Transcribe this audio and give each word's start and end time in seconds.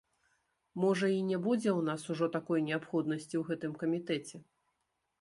Можа, 0.83 1.05
і 1.15 1.19
не 1.27 1.37
будзе 1.45 1.69
ў 1.79 1.87
нас 1.91 2.01
ўжо 2.13 2.31
такой 2.39 2.59
неабходнасці 2.73 3.33
ў 3.37 3.43
гэтым 3.51 3.81
камітэце. 3.87 4.37